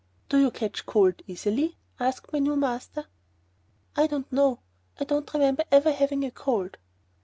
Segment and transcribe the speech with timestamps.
[0.29, 3.05] "Do you catch cold easily?" asked my new master.
[3.95, 4.61] "I don't know.
[4.99, 6.79] I don't remember ever having a cold."